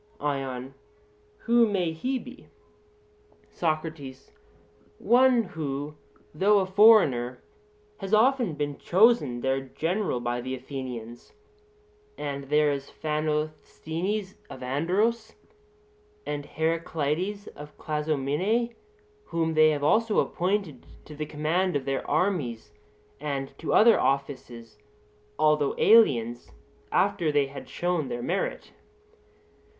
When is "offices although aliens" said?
23.99-26.49